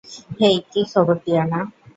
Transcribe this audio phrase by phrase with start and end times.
[0.39, 1.59] হেই, কী খবর, টিয়ানা?